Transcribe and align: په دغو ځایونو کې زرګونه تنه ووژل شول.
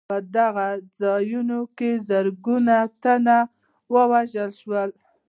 په 0.09 0.17
دغو 0.35 0.69
ځایونو 0.99 1.59
کې 1.77 1.91
زرګونه 2.09 2.77
تنه 3.03 3.37
ووژل 3.93 4.49
شول. 4.59 4.89